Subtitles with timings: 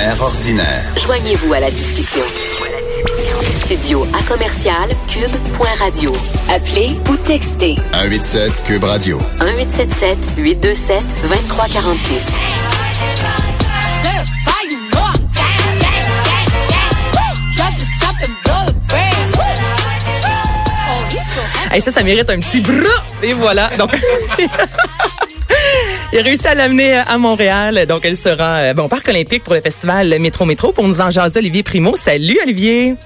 [0.00, 0.82] Mère ordinaire.
[0.96, 2.22] Joignez-vous à la discussion.
[3.50, 6.10] Studio à commercial cube.radio.
[6.48, 9.18] Appelez ou textez 187 Cube Radio.
[9.40, 12.26] 1877 827 2346.
[21.70, 23.04] Hey, ça, ça mérite un petit bras.
[23.22, 23.70] Et voilà.
[23.76, 23.90] Donc.
[26.12, 27.86] Il a réussi à l'amener à Montréal.
[27.86, 30.72] Donc, elle sera euh, bon, au Parc olympique pour le festival Métro Métro.
[30.72, 31.94] Pour nous en jaser, Olivier Primo.
[31.94, 32.96] Salut, Olivier.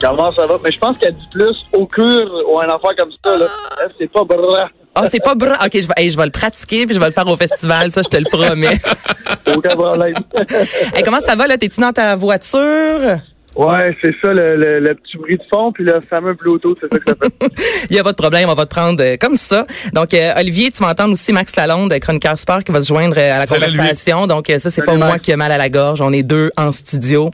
[0.00, 0.58] Comment ça va?
[0.64, 3.36] Mais je pense qu'elle dit plus au cure ou un affaire comme ça.
[3.36, 3.46] Là.
[3.82, 4.70] Elle, C'est pas bra.
[4.94, 5.58] Ah, c'est pas bras.
[5.64, 7.90] OK, je vais, hey, je vais le pratiquer puis je vais le faire au festival.
[7.90, 8.78] Ça, je te le promets.
[9.54, 10.14] Aucun problème.
[10.94, 11.58] Hey, comment ça va, là?
[11.58, 13.18] T'es-tu dans ta voiture?
[13.56, 16.92] Ouais, c'est ça, le, le- le petit bruit de fond, puis le fameux Bluetooth, c'est
[16.92, 17.52] ça que ça fait.
[17.90, 19.66] Il y a pas de problème, on va te prendre euh, comme ça.
[19.92, 22.88] Donc, euh, Olivier, tu vas entendre aussi Max Lalonde, euh, chroniqueur sport, qui va se
[22.88, 24.26] joindre euh, à la Salut, conversation.
[24.26, 26.00] Donc, euh, ça, c'est pas moi qui ai mal à la gorge.
[26.00, 27.30] On est deux en studio.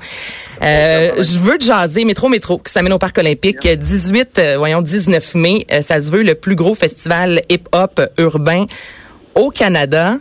[0.63, 3.67] Euh, je veux te jaser Métro Métro, qui s'amène au Parc olympique.
[3.67, 5.67] 18, euh, voyons, 19 mai.
[5.73, 8.67] Euh, ça se veut le plus gros festival hip-hop urbain
[9.35, 10.17] au Canada.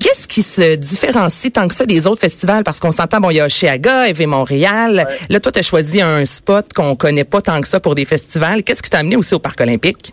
[0.00, 2.64] Qu'est-ce qui se différencie tant que ça des autres festivals?
[2.64, 5.06] Parce qu'on s'entend, bon, il y a Chiaga, EV Montréal.
[5.28, 8.04] Là, toi, tu as choisi un spot qu'on connaît pas tant que ça pour des
[8.04, 8.62] festivals.
[8.62, 10.12] Qu'est-ce qui t'a amené aussi au Parc olympique?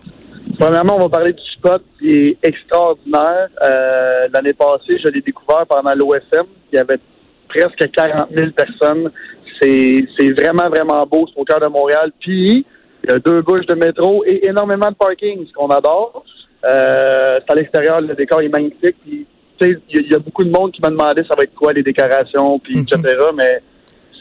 [0.60, 3.50] Premièrement, on va parler du spot qui est extraordinaire.
[3.62, 6.46] Euh, L'année passée, je l'ai découvert pendant l'OSM.
[6.72, 7.00] Il y avait
[7.48, 9.12] presque 40 000 personnes.
[9.62, 11.28] C'est vraiment, vraiment beau.
[11.28, 12.12] C'est au cœur de Montréal.
[12.20, 12.66] Puis,
[13.04, 16.24] il y a deux bouches de métro et énormément de parking, ce qu'on adore.
[16.66, 18.96] Euh, c'est à l'extérieur, le décor est magnifique.
[19.06, 19.26] Puis,
[19.68, 21.54] il y, a- il y a beaucoup de monde qui m'a demandé ça va être
[21.56, 22.84] quoi les décorations, puis Mhm.
[22.92, 23.16] etc.
[23.36, 23.60] Mais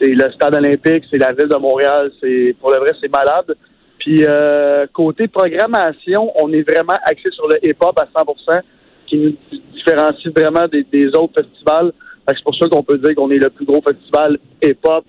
[0.00, 2.10] c'est le stade olympique, c'est la ville de Montréal.
[2.20, 3.54] C'est pour le vrai, c'est malade.
[3.98, 8.60] Puis euh, côté programmation, on est vraiment axé sur le hip-hop à 100%,
[9.06, 9.36] qui nous
[9.74, 11.92] différencie vraiment des, des autres festivals.
[12.28, 15.04] C'est pour ça qu'on peut dire qu'on est le plus gros festival hip-hop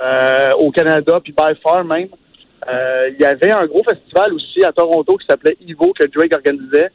[0.00, 2.08] euh, au Canada, puis by far même.
[2.68, 6.34] Euh, Il y avait un gros festival aussi à Toronto qui s'appelait Ivo que Drake
[6.34, 6.90] organisait,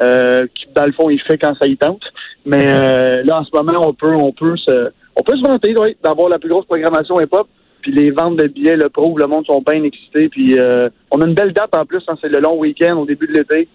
[0.00, 2.02] euh, qui dans le fond il fait quand ça y tente.
[2.46, 5.76] Mais euh, là en ce moment on peut on peut se on peut se vanter
[5.76, 7.48] ouais, d'avoir la plus grosse programmation hip-hop.
[7.82, 10.28] Puis les ventes de billets le prouvent, le monde sont bien excités.
[10.28, 13.06] Puis euh, on a une belle date en plus, hein, c'est le long week-end au
[13.06, 13.68] début de l'été.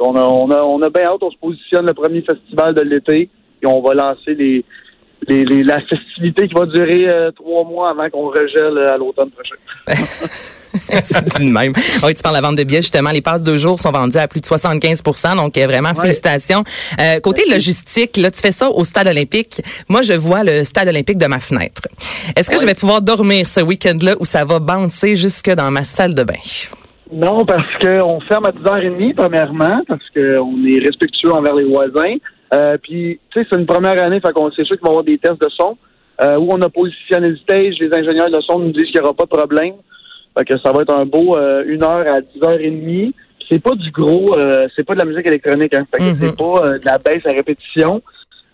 [0.00, 2.82] On a, on a, on a bien hâte, on se positionne le premier festival de
[2.82, 3.28] l'été
[3.62, 4.64] et on va lancer les,
[5.28, 8.96] les, les- la festivité qui va durer euh, trois mois avant qu'on regèle euh, à
[8.96, 9.56] l'automne prochain.
[11.02, 11.72] c'est dit de même.
[12.02, 13.10] Oui, tu parles de la vente de billets, justement.
[13.10, 16.02] Les passes deux jours sont vendues à plus de 75% donc euh, vraiment, Ouais.
[16.02, 16.62] félicitations.
[17.00, 19.60] Euh, côté logistique, là, tu fais ça au stade olympique.
[19.88, 21.82] Moi, je vois le stade olympique de ma fenêtre.
[22.36, 25.84] Est-ce que je vais pouvoir dormir ce week-end-là ou ça va bouncer jusque dans ma
[25.84, 26.34] salle de bain?
[27.10, 32.16] Non, parce qu'on ferme à 10h30, premièrement, parce qu'on est respectueux envers les voisins.
[32.54, 34.92] Euh, puis, tu sais, c'est une première année, fait qu'on c'est sûr qu'il va y
[34.92, 35.76] avoir des tests de son.
[36.20, 39.04] Euh, où on a positionné le stage, les ingénieurs de son nous disent qu'il n'y
[39.06, 39.74] aura pas de problème.
[40.36, 43.12] Fait que ça va être un beau euh, une heure à 10h30.
[43.12, 45.86] Puis C'est pas du gros, euh, c'est pas de la musique électronique, hein.
[45.92, 46.16] Fait que Mhm.
[46.20, 48.02] c'est pas euh, de la baisse à répétition.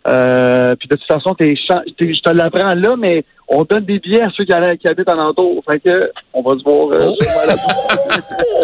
[0.06, 4.22] Euh, puis de toute façon, t'es je te l'apprends là, mais on donne des billets
[4.22, 5.62] à ceux qui, qui habitent en entour.
[5.70, 6.88] Fait que on va se voir.
[6.92, 7.10] euh,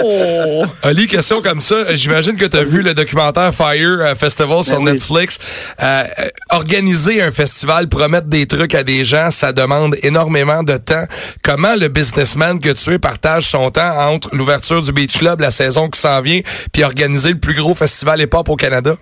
[0.03, 0.65] Oh.
[0.83, 1.95] Ali, question comme ça.
[1.95, 4.93] J'imagine que tu as vu le documentaire Fire euh, Festival sur Ben.
[4.93, 5.39] Netflix.
[5.83, 6.03] Euh,
[6.51, 11.05] organiser un festival, promettre des trucs à des gens, ça demande énormément de temps.
[11.43, 15.51] Comment le businessman que tu es partage son temps entre l'ouverture du Beach Club, la
[15.51, 16.41] saison qui s'en vient,
[16.73, 18.95] puis organiser le plus gros festival hip-hop au Canada?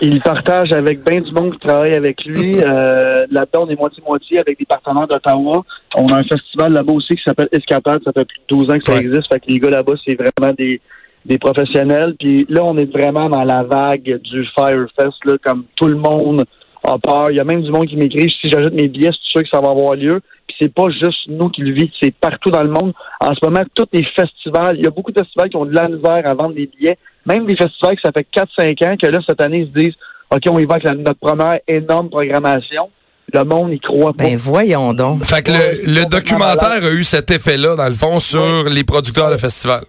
[0.00, 2.56] Il partage avec bien du monde qui travaille avec lui.
[2.60, 5.62] Euh, Là-dedans, on est moitié-moitié avec des partenaires d'Ottawa.
[5.96, 8.00] On a un festival là-bas aussi qui s'appelle Escapade.
[8.04, 9.00] Ça fait plus de 12 ans que ça Ouais.
[9.00, 9.32] existe.
[9.32, 10.80] Fait que les gars là-bas, c'est vraiment des,
[11.24, 12.14] des professionnels.
[12.18, 16.44] Puis là, on est vraiment dans la vague du Firefest, là, comme tout le monde
[16.84, 17.30] a peur.
[17.30, 19.48] Il y a même du monde qui m'écrit si j'ajoute mes billets, c'est sûr que
[19.48, 20.20] ça va avoir lieu.
[20.48, 22.92] Puis c'est pas juste nous qui le vivons, c'est partout dans le monde.
[23.20, 25.74] En ce moment, tous les festivals, il y a beaucoup de festivals qui ont de
[25.74, 26.98] la misère à vendre des billets.
[27.26, 29.94] Même des festivals que ça fait 4-5 ans que là, cette année, ils se disent
[30.34, 32.90] OK, on y va avec la- notre première énorme programmation.
[33.34, 34.24] Le monde y croit pas.
[34.24, 35.24] Ben voyons donc.
[35.24, 39.30] Fait que le, le documentaire a eu cet effet-là, dans le fond, sur les producteurs
[39.30, 39.84] de festival.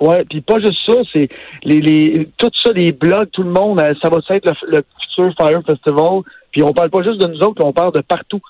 [0.00, 1.28] Ouais, puis pas juste ça, c'est
[1.64, 4.84] les, les tout ça, les blogs, tout le monde, euh, ça va être le, le
[5.02, 6.20] futur Fire Festival.
[6.52, 8.40] Puis on parle pas juste de nous autres, on parle de partout.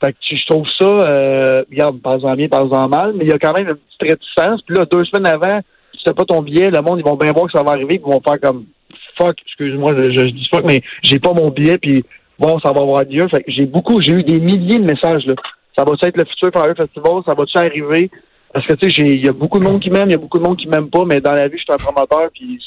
[0.00, 3.38] Fait que je trouve ça, euh, regarde, parle-en bien, parle-en mal, mais il y a
[3.38, 4.60] quand même une petite réticence.
[4.62, 5.60] Puis là, deux semaines avant,
[5.98, 7.98] si t'as pas ton billet, le monde, ils vont bien voir que ça va arriver,
[7.98, 8.66] puis ils vont faire comme
[9.18, 12.04] fuck, excuse-moi, je, dis fuck, mais j'ai pas mon billet, puis
[12.38, 13.26] bon, ça va avoir lieu.
[13.28, 15.34] Fait que j'ai beaucoup, j'ai eu des milliers de messages là.
[15.76, 18.10] Ça va être le futur Fire Festival, ça va-tu arriver?
[18.52, 20.18] Parce que tu sais, il y a beaucoup de monde qui m'aime, il y a
[20.18, 22.60] beaucoup de monde qui m'aime pas, mais dans la vie, je suis un promoteur, puis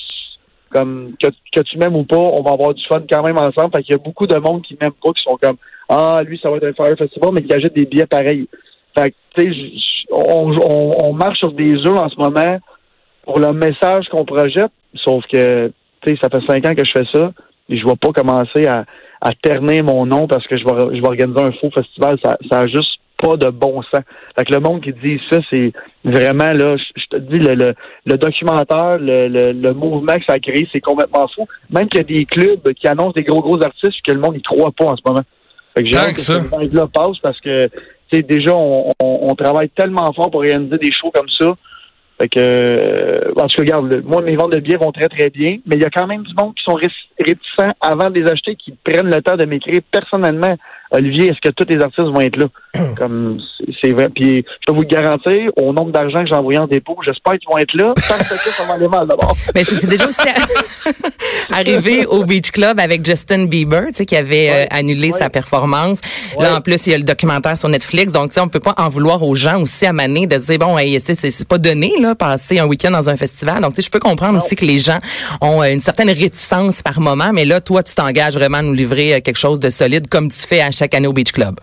[0.74, 3.72] comme que, tu m'aimes ou pas, on va avoir du fun quand même ensemble.
[3.76, 5.58] Fait qu'il y a beaucoup de monde qui m'aime pas, qui sont comme
[5.90, 8.48] Ah, lui, ça va être un Fire Festival, mais qui achètent des billets pareils.
[8.98, 9.60] Fait que tu sais,
[10.12, 10.56] on,
[11.04, 12.60] on marche sur des œufs en ce moment
[13.24, 15.72] pour le message qu'on projette, sauf que
[16.02, 17.32] tu sais, ça fait cinq ans que je fais ça,
[17.70, 18.86] et je vais pas commencer à,
[19.22, 22.18] à ternir mon nom parce que je vais, je vais organiser un faux festival.
[22.24, 24.02] Ça, ça a juste pas de bon sens.
[24.36, 25.72] Fait que le monde qui dit ça, c'est
[26.04, 27.76] vraiment là, je, te dis, le, le,
[28.06, 31.48] le documentaire, le, le, le, mouvement que ça a créé, c'est complètement fou.
[31.70, 34.36] Même qu'il y a des clubs qui annoncent des gros gros artistes que le monde
[34.36, 35.22] n'y croit pas en ce moment.
[35.76, 36.42] Fait que j'ai hâte que, ça.
[36.72, 37.70] là passe parce que
[38.12, 41.54] tu déjà on, on, on, travaille tellement fort pour réaliser des shows comme ça.
[42.22, 45.32] Fait que, euh, en tout cas, regarde, moi, mes ventes de billets vont très, très
[45.32, 48.30] bien, mais il y a quand même du monde qui sont réticents avant de les
[48.30, 50.56] acheter, qui prennent le temps de m'écrire personnellement
[50.92, 52.48] Olivier, est-ce que tous les artistes vont être là?
[52.98, 53.40] Comme
[53.82, 54.10] c'est vrai.
[54.10, 57.34] Puis je peux vous le garantir, au nombre d'argent que j'ai envoyé en dépôt, j'espère
[57.34, 57.94] qu'ils vont être là.
[57.96, 59.36] Parce que ça va aller mal d'abord.
[59.56, 60.20] Mais c'est déjà aussi
[61.54, 66.00] arrivé au Beach Club avec Justin Bieber, tu sais, qui avait euh, annulé sa performance.
[66.38, 68.12] Là, en plus, il y a le documentaire sur Netflix.
[68.12, 70.60] Donc, tu sais, on peut pas en vouloir aux gens aussi à Mané de dire,
[70.60, 73.62] bon, hey, c'est pas donné, là, passer un week-end dans un festival.
[73.62, 75.00] Donc, tu sais, je peux comprendre aussi que les gens
[75.42, 77.32] ont euh, une certaine réticence par moment.
[77.34, 80.30] Mais là, toi, tu t'engages vraiment à nous livrer euh, quelque chose de solide comme
[80.30, 81.56] tu fais à chaque année au Beach Club?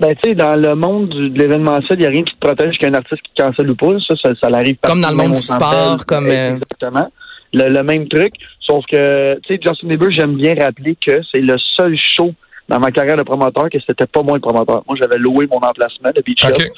[0.00, 2.76] Ben, tu sais, dans le monde de l'événementiel, il n'y a rien qui te protège
[2.78, 3.94] qu'un artiste qui cancelle ou pas.
[4.08, 6.26] Ça, ça, ça l'arrive Comme dans le monde du sport, comme...
[6.26, 7.08] Euh, Exactement.
[7.52, 8.32] Le, même truc.
[8.60, 12.32] Sauf que, tu sais, Justin Bieber, j'aime bien rappeler que c'est le seul show
[12.68, 14.82] dans ma carrière de promoteur que c'était pas moi le promoteur.
[14.88, 16.70] Moi, j'avais loué mon emplacement de Beach Club.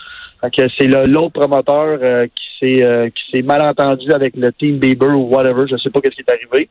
[0.43, 0.67] Okay.
[0.77, 5.17] c'est l'autre promoteur euh, qui s'est euh, qui s'est mal entendu avec le team Bieber
[5.17, 5.65] ou whatever.
[5.71, 6.69] Je sais pas qu'est-ce qui est arrivé.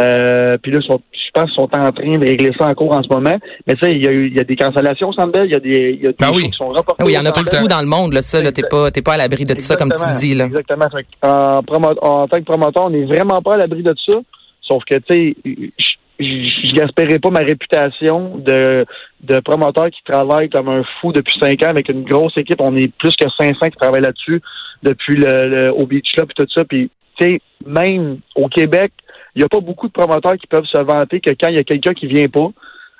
[0.00, 0.88] Euh, puis là, je
[1.34, 3.36] pense qu'ils sont en train de régler ça en cours en ce moment.
[3.66, 5.60] Mais tu sais, il y a il y a des cancellations au Il y a
[5.60, 6.44] des, il y a des ah oui.
[6.44, 7.02] qui sont reportées.
[7.02, 8.52] Ah oui, il y en a partout dans le monde, là, ça, là.
[8.52, 10.46] T'es pas, t'es pas à l'abri de tout ça, comme tu dis, là.
[10.46, 10.86] Exactement.
[11.22, 11.60] En,
[12.00, 14.18] en, tant que promoteur, on n'est vraiment pas à l'abri de tout ça.
[14.62, 15.72] Sauf que, tu sais,
[16.18, 18.86] je n'espérais pas ma réputation de,
[19.22, 22.60] de promoteur qui travaille comme un fou depuis cinq ans avec une grosse équipe.
[22.60, 24.40] On est plus que 500 qui travaillent là-dessus
[24.82, 26.64] depuis le, le, au Beach Club et tout ça.
[26.64, 28.92] Puis, tu sais, même au Québec,
[29.34, 31.60] il n'y a pas beaucoup de promoteurs qui peuvent se vanter que quand il y
[31.60, 32.50] a quelqu'un qui vient pas,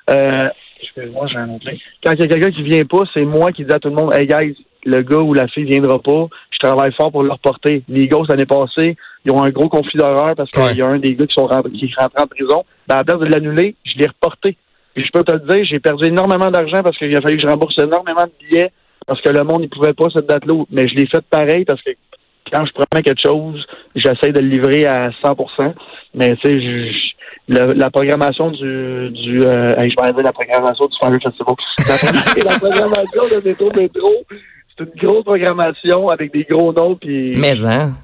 [0.09, 0.49] euh,
[0.81, 1.65] excuse-moi, j'ai un autre
[2.03, 3.95] Quand il y a quelqu'un qui vient pas, c'est moi qui dis à tout le
[3.95, 6.27] monde, hey guys, le gars ou la fille viendra pas.
[6.51, 7.83] Je travaille fort pour le reporter.
[7.87, 8.95] Les gars, l'année passée,
[9.25, 11.47] ils ont un gros conflit d'horreur parce qu'il y a un des gars qui sont
[11.47, 12.65] rentrés, qui est rentré en prison.
[12.87, 14.57] Ben, à la place de l'annuler, je l'ai reporté.
[14.95, 17.41] Et je peux te le dire, j'ai perdu énormément d'argent parce qu'il a fallu que
[17.41, 18.71] je rembourse énormément de billets
[19.07, 20.63] parce que le monde ne pouvait pas cette date-là.
[20.69, 21.91] Mais je l'ai fait pareil parce que
[22.51, 23.65] quand je promets quelque chose,
[23.95, 25.35] j'essaie de le livrer à 100
[26.13, 26.91] Mais tu sais,
[27.47, 31.55] la programmation du, du euh, je vais dire la programmation du Fire Festival.
[32.45, 34.13] La, la programmation de Métro Métro,
[34.77, 36.95] c'est une grosse programmation avec des gros noms.
[36.95, 37.95] Puis Mais hein?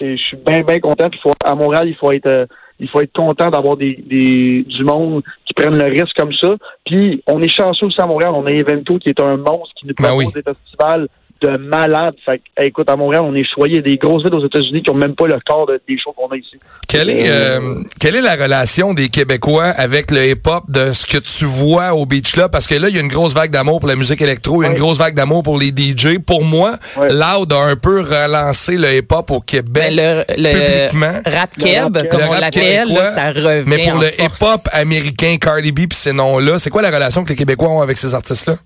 [0.00, 1.08] Je suis bien, bien content.
[1.08, 2.46] Puis faut, à Montréal, il faut être euh,
[2.80, 6.56] il faut être content d'avoir des, des, du monde qui prennent le risque comme ça.
[6.84, 8.32] Puis on est chanceux aussi à Montréal.
[8.34, 11.08] On a Evento qui est un monstre qui nous ben propose des festivals
[11.44, 12.14] de malade.
[12.24, 15.14] Fait écoute, à Montréal, on est choyé des grosses villes aux États-Unis qui ont même
[15.14, 16.58] pas le corps des choses qu'on a ici.
[16.88, 21.18] Quelle est, euh, quelle est la relation des Québécois avec le hip-hop de ce que
[21.18, 22.50] tu vois au Beach Club?
[22.50, 24.66] Parce que là, il y a une grosse vague d'amour pour la musique électro, il
[24.66, 26.18] y a une grosse vague d'amour pour les DJ.
[26.24, 29.94] Pour moi, Loud a un peu relancé le hip-hop au Québec.
[29.94, 31.20] Ben, le, publiquement.
[31.26, 35.96] rap keb, comme on l'appelle, ça revient Mais pour le hip-hop américain, Cardi B pis
[35.96, 38.56] ces noms-là, c'est quoi la relation que les Québécois ont avec ces artistes-là?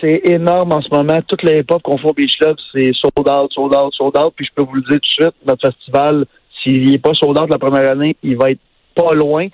[0.00, 1.20] C'est énorme en ce moment.
[1.26, 4.32] Toutes les époques qu'on fait au Beach Club, c'est sold out, sold out, sold out.
[4.36, 6.26] Puis je peux vous le dire tout de suite, notre festival,
[6.62, 8.60] s'il n'est pas sold out la première année, il va être
[8.94, 9.48] pas loin.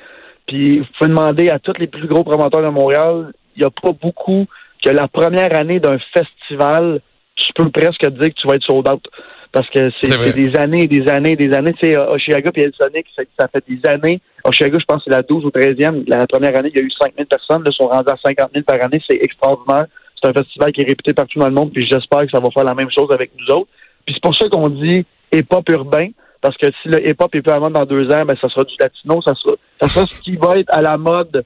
[0.46, 3.70] Puis vous pouvez demander à tous les plus gros promoteurs de Montréal, il n'y a
[3.70, 4.46] pas beaucoup
[4.82, 7.00] que la première année d'un festival,
[7.34, 9.04] tu peux presque dire que tu vas être sold out.
[9.50, 11.72] Parce que c'est des années, des années, des années.
[11.80, 13.06] Tu sais, Oshiaga et Elsonic,
[13.38, 14.20] ça fait des années.
[14.44, 16.04] Oshiaga, je pense c'est la 12 ou 13e.
[16.06, 17.64] La première année, il y a eu 5 000 personnes.
[17.64, 19.02] Là, sont rendus à 50 000 par année.
[19.08, 19.86] C'est extraordinaire.
[20.20, 22.50] C'est un festival qui est réputé partout dans le monde, puis j'espère que ça va
[22.50, 23.68] faire la même chose avec nous autres.
[24.04, 26.08] Puis c'est pour ça qu'on dit hip-hop urbain,
[26.40, 28.64] parce que si le hip-hop est plus à mode dans deux ans, ben ça sera
[28.64, 31.44] du latino, ça sera, ça sera ce qui va être à la mode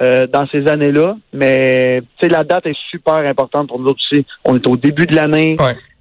[0.00, 1.16] euh, dans ces années-là.
[1.32, 4.26] Mais la date est super importante pour nous autres aussi.
[4.44, 5.56] On est au début de l'année.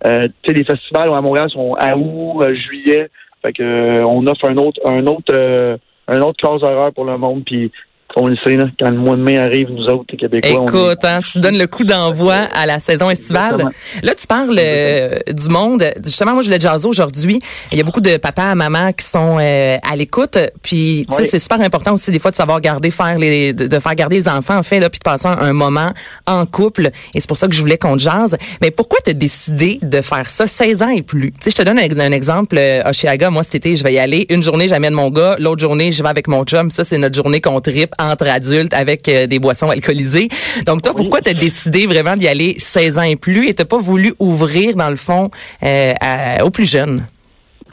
[0.06, 3.10] Euh, les festivals à Montréal sont à août, euh, juillet.
[3.44, 7.44] Fait que on offre un autre, un autre, un autre horaire pour le monde.
[7.46, 7.72] Puis
[8.15, 10.65] on le sait, là, quand le mois de mai arrive, nous autres, les Québécois, on
[10.65, 13.53] est- Écoute, hein, tu donnes le coup d'envoi à la saison estivale.
[13.53, 13.72] Exactement.
[14.03, 15.84] Là, tu parles euh, du monde.
[16.03, 17.39] Justement, moi, je voulais jaser aujourd'hui.
[17.72, 20.38] Il y a beaucoup de papas, mamans qui sont euh, à l'écoute.
[20.62, 21.27] Puis, tu sais, Oui.
[21.30, 24.27] c'est super important aussi des fois de savoir garder, faire les, de, faire garder les
[24.30, 25.89] enfants, en fait, là, puis de passer un, moment
[26.27, 26.89] en couple.
[27.13, 28.38] Et c'est pour ça que je voulais qu'on jase.
[28.62, 30.48] Mais pourquoi t'as décidé de faire ça?
[30.48, 31.32] 16 ans et plus?
[31.34, 32.56] Tu sais, je te donne un, un exemple.
[32.58, 34.25] Euh, Oshiaga, moi, cet été, je vais y aller.
[34.30, 35.36] Une journée, j'amène mon gars.
[35.39, 36.72] L'autre journée, je vais avec mon chum.
[36.72, 40.27] Ça, c'est notre journée qu'on tripe entre adultes avec euh, des boissons alcoolisées.
[40.65, 43.79] Donc, toi, pourquoi t'as décidé vraiment d'y aller 16 ans et plus et t'as pas
[43.79, 45.29] voulu ouvrir, dans le fond,
[45.63, 47.05] euh, à- aux plus jeunes?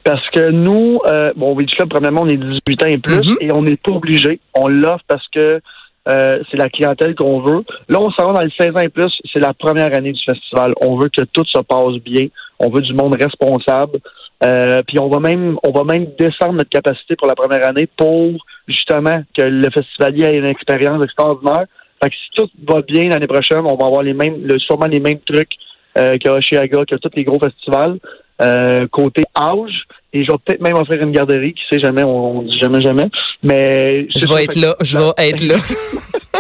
[0.05, 3.37] Parce que nous, euh, bon, Beach Club, premièrement, on est 18 ans et plus Mhm.
[3.41, 4.41] et on n'est pas obligé.
[4.55, 5.61] On l'offre parce que
[6.09, 7.63] euh, c'est la clientèle qu'on veut.
[7.91, 9.13] Là, on s'en va dans les 16 ans et plus.
[9.31, 10.73] C'est la première année du festival.
[10.81, 12.29] On veut que tout se passe bien.
[12.59, 13.99] On veut du monde responsable.
[14.45, 17.89] Euh, puis on va même on va même descendre notre capacité pour la première année
[17.97, 18.37] pour
[18.69, 21.65] justement que le festivalier ait une expérience extraordinaire.
[22.01, 24.87] Fait que si tout va bien l'année prochaine, on va avoir les mêmes le, sûrement
[24.87, 25.55] les mêmes trucs
[25.99, 27.99] euh, qu'à Oshiaga, que tous les gros festivals.
[28.41, 32.39] Euh, côté âge, et je vais peut-être même offrir une garderie, qui sait jamais, on,
[32.39, 33.09] on dit jamais jamais.
[33.43, 35.57] Mais Je vais être là, je vais être là.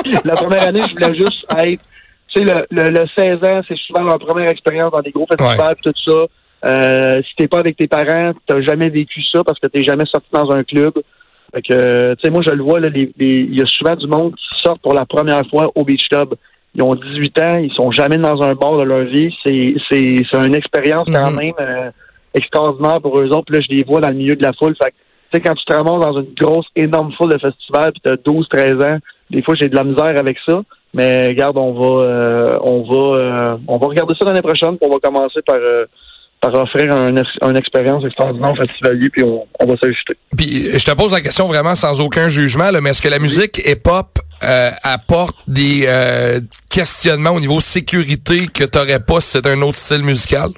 [0.05, 1.83] que la première année, je voulais juste être.
[2.28, 5.26] Tu sais, le, le, le 16 ans, c'est souvent leur première expérience dans des gros
[5.26, 6.26] festivals, pis tout ça.
[6.65, 10.05] Euh, si t'es pas avec tes parents, t'as jamais vécu ça parce que t'es jamais
[10.07, 10.93] sorti dans un club.
[11.55, 14.35] Fait que, euh, tu sais, moi, je le vois, il y a souvent du monde
[14.35, 16.35] qui sort pour la première fois au Beach Club.
[16.75, 19.35] Ils ont 18 ans, ils sont jamais dans un bar de leur vie.
[19.47, 21.37] C'est, c'est, c'est une expérience quand Mhm.
[21.38, 21.91] même euh,
[22.35, 23.45] extraordinaire pour eux autres.
[23.47, 24.75] Puis là, je les vois dans le milieu de la foule.
[24.83, 24.97] Fait que,
[25.33, 28.17] tu sais, quand tu te ramasses dans une grosse, énorme foule de festival, puis t'as
[28.17, 28.99] 12, 13 ans,
[29.31, 30.61] des fois, j'ai de la misère avec ça.
[30.95, 34.77] Mais regarde, on va, euh, on va, euh, on va regarder ça l'année prochaine.
[34.79, 35.87] Puis on va commencer par, euh,
[36.40, 40.16] par offrir un, une expérience extraordinaire au festivalier, puis on, on va s'ajuster.
[40.37, 43.18] Puis je te pose la question vraiment sans aucun jugement, là, mais est-ce que la
[43.18, 46.40] musique hip-hop euh, apporte des euh,
[46.71, 50.50] questionnements au niveau sécurité que t'aurais pas si c'était un autre style musical?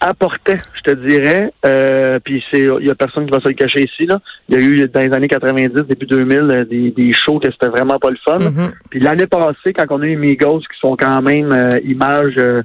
[0.00, 1.52] apportait, je te dirais.
[1.66, 4.06] Euh, puis c'est, il y a personne qui va se le cacher ici.
[4.06, 4.20] Là.
[4.48, 7.50] Il y a eu dans les années 90, début 2000, euh, des, des shows que
[7.50, 8.38] c'était vraiment pas le fun.
[8.38, 8.72] Mhm.
[8.90, 12.62] Puis l'année passée, quand on a eu Migos, qui sont quand même euh, images euh,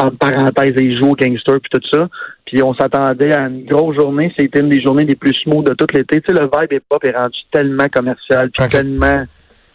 [0.00, 2.08] entre parenthèses, ils jouent au gangster puis tout ça.
[2.46, 4.32] Puis on s'attendait à une grosse journée.
[4.38, 6.20] C'était une des journées les plus smooth de tout l'été.
[6.20, 9.24] Tu sais, le vibe hip-hop est rendu tellement commercial puis tellement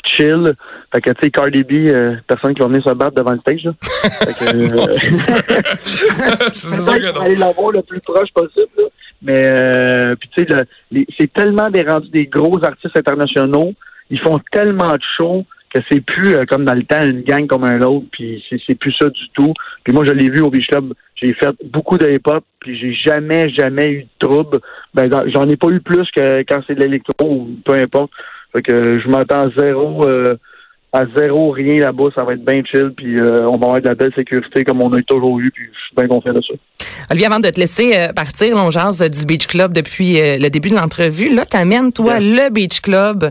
[0.06, 0.54] chill.
[0.94, 3.40] Fait que, tu sais, Cardi B, euh, personne qui va venir se battre devant le
[3.40, 3.72] stage, là.
[4.24, 7.22] Fait que, euh, c'est sûr que Peut-être non.
[7.22, 8.68] aller l'avoir le plus proche possible.
[8.78, 8.84] là.
[9.22, 13.74] Mais euh, puis tu sais, le- c'est tellement des rendus des gros artistes internationaux.
[14.12, 15.46] Ils font tellement de shows
[15.80, 18.06] que c'est plus euh, comme dans le temps une gang comme un autre.
[18.12, 19.54] Puis c'est, plus ça du tout.
[19.84, 20.94] Puis moi, je l'ai vu au Beach Club.
[21.16, 22.44] J'ai fait beaucoup de hip-hop.
[22.60, 24.60] Puis j'ai jamais, jamais eu de trouble.
[24.94, 28.12] Ben j'en ai pas eu plus que quand c'est de l'électro ou peu importe.
[28.54, 30.08] Fait que je m'attends à zéro.
[30.08, 30.38] euh,
[30.96, 33.88] à zéro, rien là-bas, ça va être bien chill, puis euh, on va avoir de
[33.88, 36.54] la belle sécurité comme on a toujours eu, puis je suis bien confiant de ça.
[37.12, 40.14] Olivier, avant de te laisser euh, partir, là, on jase euh, du Beach Club depuis
[40.16, 41.36] le début de l'entrevue.
[41.36, 43.30] Là, t'amènes, toi, le Beach Club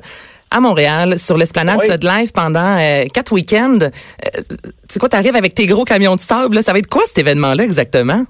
[0.55, 1.87] à Montréal, sur l'esplanade Oui.
[1.91, 3.79] Sud Live pendant euh, quatre week-ends.
[3.81, 4.43] Euh,
[4.89, 6.63] c'est quoi, t'arrives avec tes gros camions de sable, là?
[6.63, 8.25] Ça va être quoi cet événement-là exactement?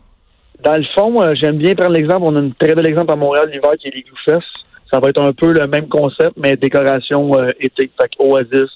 [0.64, 2.22] Dans le fond, euh, j'aime bien prendre l'exemple.
[2.22, 4.46] On a un très bel exemple à Montréal l'hiver qui est les Glue Fest.
[4.90, 7.90] Ça va être un peu le même concept, mais décoration euh, été.
[8.00, 8.70] Fait Oasis,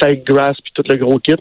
[0.00, 1.34] Shake Grass, puis tout le gros kit.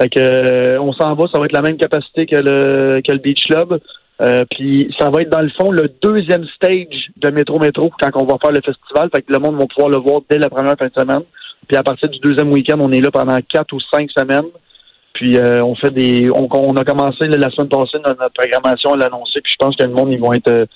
[0.00, 3.18] Fait que on s'en va, ça va être la même capacité que le que le
[3.18, 3.80] Beach Club.
[4.20, 8.10] Euh, puis ça va être dans le fond le deuxième stage de Métro Métro quand
[8.14, 9.10] on va faire le festival.
[9.14, 11.22] Fait que le monde va pouvoir le voir dès la première fin de semaine.
[11.66, 14.50] Puis à partir du deuxième week-end, on est là pendant quatre ou cinq semaines.
[15.14, 16.30] Puis euh, on fait des.
[16.30, 19.40] On, on a commencé là, la semaine passée notre, programmation à l'annoncer.
[19.40, 20.66] Puis je pense que le monde ils vont être euh,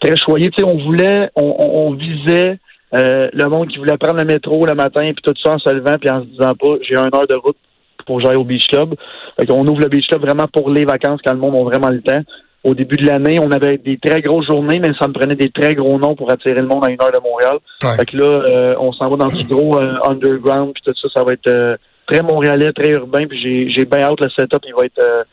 [0.00, 0.50] très choyés.
[0.50, 2.58] Tu sais, on voulait, on, on, on visait
[2.94, 5.68] euh, le monde qui voulait prendre le métro le matin puis tout ça en se
[5.70, 7.56] levant puis en se disant pas j'ai une heure de route
[8.04, 8.94] pour que j'aille au Beach Club.
[9.38, 11.90] Fait qu'on ouvre le Beach Club vraiment pour les vacances quand le monde a vraiment
[11.90, 12.22] le temps.
[12.62, 15.48] Au début de l'année, on avait des très grosses journées, mais ça me prenait des
[15.50, 17.58] très gros noms pour attirer le monde à une heure de Montréal.
[17.82, 17.96] Ouais.
[17.96, 21.08] Fait que là, euh, on s'en va dans du gros euh, underground puis tout ça,
[21.14, 21.76] ça va être euh,
[22.06, 25.24] très montréalais, très urbain, puis j'ai j'ai bien hâte le setup, il va être euh,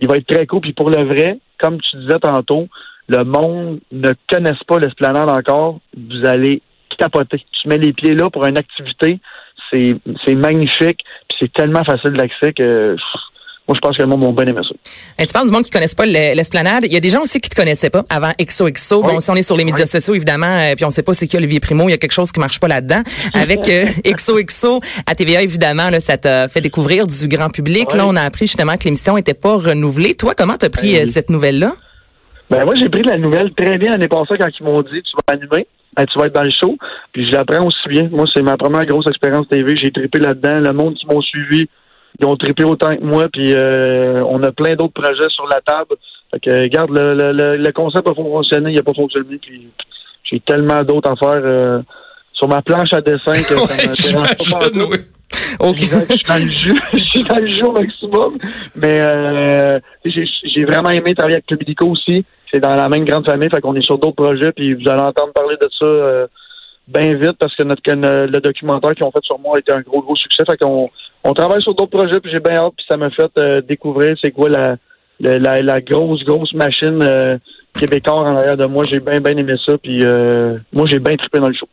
[0.00, 0.60] il va être très cool.
[0.60, 2.68] Puis pour le vrai, comme tu disais tantôt,
[3.08, 6.62] le monde ne connaisse pas l'esplanade encore, vous allez
[6.98, 7.44] capoter.
[7.60, 9.18] Tu mets les pieds là pour une activité,
[9.70, 13.20] c'est c'est magnifique, puis c'est tellement facile d'accès que pff,
[13.70, 15.24] moi je pense que le monde va bien aimer ça.
[15.24, 16.84] Tu parles du monde qui connaissent pas le- l'esplanade.
[16.86, 19.02] Il y a des gens aussi qui te connaissaient pas avant XOXO.
[19.02, 19.20] Bon, Oui.
[19.22, 19.88] si on est sur les médias Oui.
[19.88, 22.10] sociaux, évidemment, euh, puis on sait pas c'est qui Olivier Primo, il y a quelque
[22.12, 23.02] chose qui marche pas là-dedans.
[23.32, 27.86] Avec euh, XOXO à TVA, évidemment, là, ça t'a fait découvrir du grand public.
[27.92, 27.96] Oui.
[27.98, 30.14] Là, on a appris justement que l'émission était pas renouvelée.
[30.16, 31.74] Toi, comment t'as pris Ben euh, cette nouvelle-là?
[32.50, 35.12] Ben moi j'ai pris la nouvelle très bien l'année passée quand ils m'ont dit tu
[35.14, 35.68] vas animer.
[35.96, 36.76] ben, tu vas être dans le show.
[37.12, 38.08] Puis je l'apprends aussi bien.
[38.10, 39.76] Moi, c'est ma première grosse expérience TV.
[39.76, 40.58] J'ai trippé là-dedans.
[40.58, 41.68] Le monde qui m'ont suivi,
[42.18, 43.26] ils ont trippé autant que moi.
[43.32, 45.94] Puis euh, on a plein d'autres projets sur la table.
[46.30, 49.38] Fait que, regarde, le, le, le, le concept a fonctionné, il n'a pas fonctionné.
[49.40, 49.68] Puis
[50.24, 51.80] j'ai tellement d'autres à faire euh,
[52.32, 54.88] sur ma planche à dessin que ça me pas J'imagine, partout.
[54.92, 54.98] oui.
[55.60, 55.68] OK.
[55.70, 58.38] Exact, je suis dans le jeu, je suis dans le jeu au maximum.
[58.74, 62.24] Mais euh, j'ai j'ai vraiment aimé travailler avec Club Illico aussi.
[62.52, 65.02] C'est dans la même grande famille, fait qu'on est sur d'autres projets, puis vous allez
[65.02, 66.26] entendre parler de ça euh,
[66.88, 69.82] bien vite parce que notre le documentaire qu'ils ont fait sur moi a été un
[69.82, 70.42] gros, gros succès.
[70.48, 70.90] Fait qu'on
[71.24, 74.16] on travaille sur d'autres projets, puis j'ai bien hâte, puis ça m'a fait euh, découvrir
[74.22, 74.76] c'est quoi la,
[75.20, 77.36] la, la, la grosse, grosse machine euh,
[77.78, 78.84] québécoise en arrière de moi.
[78.88, 81.68] J'ai bien, bien aimé ça, puis euh, moi j'ai bien trippé dans le show.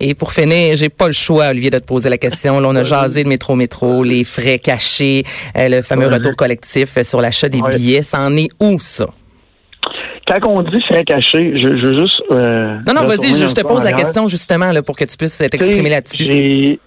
[0.00, 2.60] Et pour finir, j'ai pas le choix, Olivier, de te poser la question.
[2.60, 5.24] Là, on a jasé de métro métro, les frais cachés,
[5.56, 6.14] euh, le fameux Ouais.
[6.14, 7.76] retour collectif sur l'achat des Ouais.
[7.76, 8.02] billets.
[8.02, 9.06] C'en est où ça?
[10.26, 12.22] Quand on dit frais caché, je, je veux juste.
[12.30, 15.38] Non, non, vas-y, je, je te pose la question justement là, pour que tu puisses
[15.38, 16.78] t'exprimer là-dessus.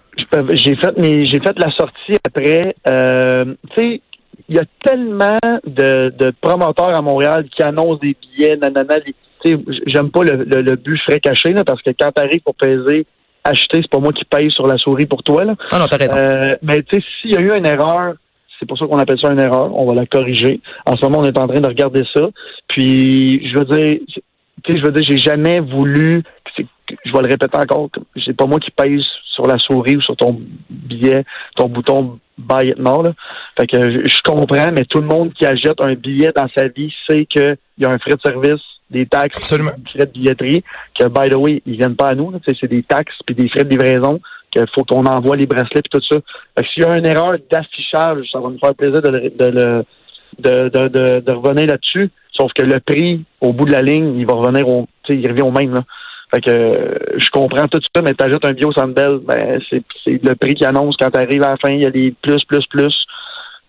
[0.54, 2.76] J'ai fait mes j'ai fait la sortie après.
[2.90, 4.02] Euh, tu sais,
[4.50, 8.96] il y a tellement de, de promoteurs à Montréal qui annoncent des billets, nanana.
[9.06, 12.12] les- Tu sais, j'aime pas le, le, le but frais caché là, parce que quand
[12.12, 13.06] t'arrives pour peser,
[13.44, 15.56] acheter, c'est pas moi qui paye sur la souris pour toi là.
[15.72, 16.18] Ah non, t'as raison.
[16.18, 18.14] Euh, mais tu sais, s'il y a eu une erreur,
[18.60, 19.74] c'est pour ça qu'on appelle ça une erreur.
[19.76, 20.60] On va la corriger.
[20.86, 22.28] En ce moment, on est en train de regarder ça.
[22.68, 24.00] Puis, je veux dire,
[24.64, 26.22] tu sais, je veux dire, j'ai jamais voulu.
[27.06, 27.90] Je vais le répéter encore.
[28.26, 31.24] C'est pas moi qui pèse sur la souris ou sur ton billet,
[31.56, 33.02] ton bouton buy it now.
[33.04, 33.12] Là.
[33.58, 36.94] Fait que je, comprends, mais tout le monde qui achète un billet dans sa vie
[37.08, 39.72] sait qu'il y a un frais de service, des taxes, Absolument.
[39.78, 40.64] des frais de billetterie,
[41.00, 42.32] que by the way, ils viennent pas à nous.
[42.46, 44.20] C'est des taxes puis des frais de livraison
[44.52, 46.18] qu'il faut qu'on envoie les bracelets puis tout ça.
[46.58, 49.30] Fait que s'il y a une erreur d'affichage, ça va me faire plaisir de, le-
[49.30, 49.86] de, le-
[50.40, 52.10] de, de, de, de revenir là-dessus.
[52.34, 55.42] Sauf que le prix, au bout de la ligne, il va revenir au, il revient
[55.44, 55.82] au même, là.
[56.34, 60.24] Fait que, euh, je comprends tout ça, mais t'ajoutes un bio Sandbell, ben, c'est, c'est
[60.24, 62.66] le prix qui annonce quand t'arrives à la fin, il y a des plus, plus,
[62.68, 63.06] plus.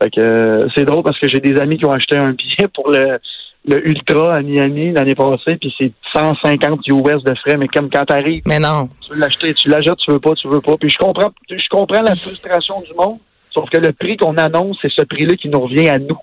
[0.01, 2.69] Fait que, euh, c'est drôle parce que j'ai des amis qui ont acheté un billet
[2.73, 3.19] pour le,
[3.67, 8.05] le Ultra à Miami l'année passée, puis c'est 150 US de frais, mais comme quand
[8.05, 8.89] t'arrives, Mais non.
[9.01, 10.77] tu veux l'acheter, tu l'achètes, tu veux pas, tu veux pas.
[10.77, 13.19] Puis je comprends, je comprends la frustration du monde,
[13.51, 16.19] sauf que le prix qu'on annonce, c'est ce prix-là qui nous revient à nous.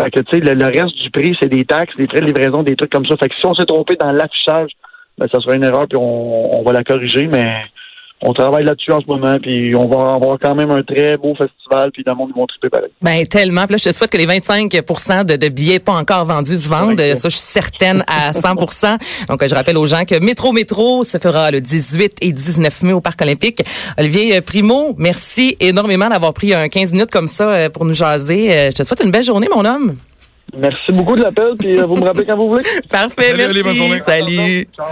[0.00, 2.26] Fait que, tu sais, le, le reste du prix, c'est des taxes, des frais de
[2.26, 3.16] livraison, des trucs comme ça.
[3.16, 4.70] Fait que si on s'est trompé dans l'affichage,
[5.18, 7.44] ben, ça sera une erreur, puis on, on va la corriger, mais
[8.20, 11.36] on travaille là-dessus en ce moment, puis on va avoir quand même un très beau
[11.36, 12.90] festival, puis le monde ils vont triper pareil.
[13.00, 13.64] Ben tellement.
[13.66, 16.68] Puis là, je te souhaite que les 25 de, de billets pas encore vendus se
[16.68, 16.98] vendent.
[16.98, 17.14] Ouais.
[17.14, 21.18] Ça, je suis certaine à 100% Donc, je rappelle aux gens que Métro Métro se
[21.18, 23.62] fera le 18 et 19 mai au Parc olympique.
[23.96, 27.94] Olivier euh, Primo, merci énormément d'avoir pris un 15 minutes comme ça euh, pour nous
[27.94, 28.52] jaser.
[28.52, 29.94] Euh, Je te souhaite une belle journée, mon homme.
[30.56, 32.64] Merci beaucoup de l'appel, puis vous me rappelez quand vous voulez.
[32.90, 33.50] Parfait, Salut, merci.
[33.52, 34.00] Oli, bonne journée.
[34.04, 34.68] Salut.
[34.74, 34.86] Ciao.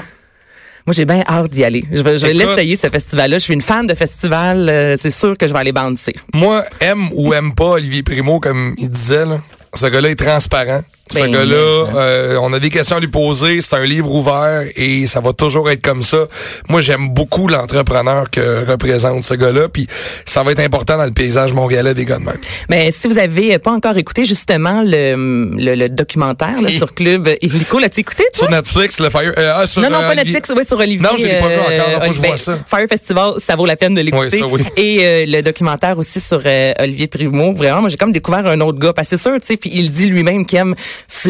[0.86, 1.84] Moi, j'ai bien hâte d'y aller.
[1.90, 3.38] Je vais, je vais l'essayer, ce festival-là.
[3.38, 4.68] Je suis une fan de festival.
[4.68, 6.14] euh, c'est sûr que je vais aller bouncer.
[6.32, 9.40] Moi, aime ou aime pas Olivier Primo, comme il disait, là,
[9.74, 10.82] ce gars-là est transparent.
[11.08, 11.98] Ce Ben, gars-là, ça.
[11.98, 15.32] euh, on a des questions à lui poser, c'est un livre ouvert et ça va
[15.32, 16.26] toujours être comme ça.
[16.68, 19.86] Moi, j'aime beaucoup l'entrepreneur que représente ce gars-là, puis
[20.24, 22.38] ça va être important dans le paysage montréalais des gars de même.
[22.68, 25.14] Mais si vous avez pas encore écouté justement le,
[25.56, 28.48] le, le documentaire là, sur Club Illico, l'as-tu écouté, toi?
[28.48, 29.32] Sur Netflix, le Fire...
[29.38, 31.02] euh, ah, sur, non, non, euh, pas Netflix, oui, sur Olivier.
[31.02, 32.58] Non, je l'ai pas vu encore, faut que je ben, vois ça.
[32.66, 34.42] Fire Festival, ça vaut la peine de l'écouter.
[34.42, 34.82] Oui, oui.
[34.82, 37.52] Et euh, le documentaire aussi sur euh, Olivier Primo.
[37.52, 38.92] Vraiment, moi, j'ai comme découvert un autre gars.
[38.92, 40.74] Parce que c'est sûr, tu sais, puis il dit lui-même qu'il aime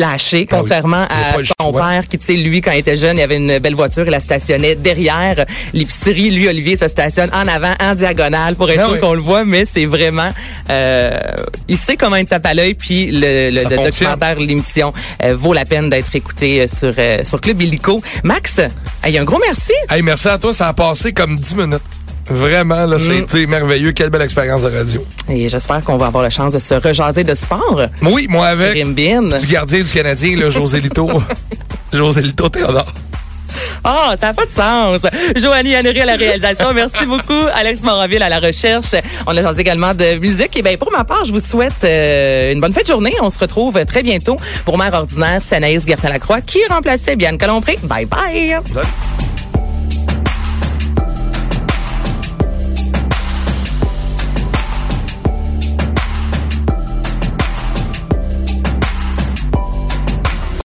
[0.02, 0.46] Ah oui.
[0.46, 1.88] contrairement à son choix.
[1.88, 4.10] père qui, tu sais, lui, quand il était jeune, il avait une belle voiture, il
[4.10, 6.30] la stationnait derrière l'épicerie.
[6.30, 9.00] Lui, Olivier, se stationne en avant, en diagonale, pour être Ah sûr oui.
[9.00, 10.28] qu'on le voit, mais c'est vraiment...
[10.70, 11.18] euh,
[11.68, 15.52] il sait comment il tape à l'œil, puis le, le, le documentaire, l'émission, euh, vaut
[15.52, 18.02] la peine d'être écouté euh, sur, euh, sur Club Illico.
[18.24, 18.60] Max,
[19.02, 19.72] hey, un gros merci.
[19.90, 21.82] Hey, merci à toi, ça a passé comme 10 minutes.
[22.28, 22.98] Vraiment, là, Mm.
[22.98, 23.92] c'était merveilleux.
[23.92, 25.04] Quelle belle expérience de radio.
[25.28, 27.80] Et j'espère qu'on va avoir la chance de se rejaser de sport.
[28.02, 29.36] Oui, moi avec Rimbin.
[29.38, 31.08] du gardien du Canadien, là, José Lito.
[31.92, 32.92] José Lito Théodore.
[33.84, 35.00] Ah, ça n'a pas de sens.
[35.36, 36.74] Joanie Henry à la réalisation.
[36.74, 37.46] Merci beaucoup.
[37.54, 38.94] Alex Moraville à la recherche.
[39.26, 40.58] On a jasé également de musique.
[40.58, 43.14] Et ben pour ma part, je vous souhaite euh, une bonne fin de journée.
[43.22, 45.38] On se retrouve très bientôt pour Mère ordinaire.
[45.42, 47.78] C'est Anaïs Gertin-Lacroix qui remplaçait Bianca Lompré.
[47.84, 48.56] Bye bye.